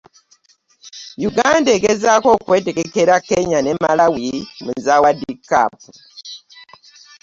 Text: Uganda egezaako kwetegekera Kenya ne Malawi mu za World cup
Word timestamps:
Uganda 1.29 1.69
egezaako 1.77 2.29
kwetegekera 2.45 3.15
Kenya 3.29 3.59
ne 3.61 3.73
Malawi 3.81 4.27
mu 4.63 4.73
za 4.85 4.95
World 5.01 5.21
cup 5.49 5.75